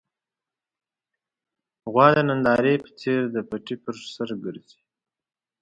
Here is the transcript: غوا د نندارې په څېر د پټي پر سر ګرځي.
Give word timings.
غوا 1.91 2.07
د 2.15 2.17
نندارې 2.29 2.73
په 2.83 2.89
څېر 2.99 3.19
د 3.35 3.37
پټي 3.49 3.75
پر 3.83 3.95
سر 4.13 4.29
ګرځي. 4.43 4.79